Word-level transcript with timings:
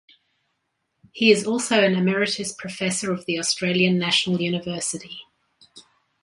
He 1.11 1.29
is 1.31 1.45
also 1.45 1.83
an 1.83 1.93
Emeritus 1.93 2.53
Professor 2.55 3.11
of 3.13 3.27
the 3.27 3.37
Australian 3.37 3.99
National 3.99 4.41
University. 4.41 5.19